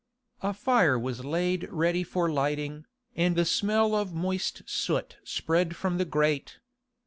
A 0.41 0.51
fire 0.51 0.97
was 0.97 1.23
laid 1.23 1.67
ready 1.71 2.03
for 2.03 2.27
lighting, 2.31 2.85
and 3.15 3.35
the 3.35 3.45
smell 3.45 3.93
of 3.93 4.15
moist 4.15 4.63
soot 4.67 5.17
spread 5.23 5.75
from 5.75 5.99
the 5.99 6.05
grate. 6.05 6.57